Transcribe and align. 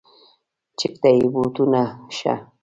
چک 0.79 0.93
ته 1.01 1.09
بې 1.19 1.25
بوټونو 1.33 1.83
شه. 2.17 2.33